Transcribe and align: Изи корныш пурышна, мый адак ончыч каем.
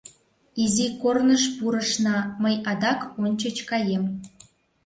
Изи 0.63 0.87
корныш 1.01 1.43
пурышна, 1.57 2.17
мый 2.43 2.55
адак 2.71 2.99
ончыч 3.23 3.57
каем. 3.69 4.03